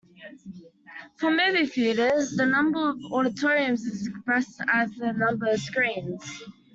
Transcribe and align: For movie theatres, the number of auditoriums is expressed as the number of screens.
For 1.17 1.29
movie 1.29 1.67
theatres, 1.67 2.35
the 2.35 2.47
number 2.47 2.89
of 2.89 2.97
auditoriums 3.11 3.85
is 3.85 4.07
expressed 4.07 4.59
as 4.73 4.89
the 4.95 5.13
number 5.13 5.45
of 5.45 5.59
screens. 5.59 6.41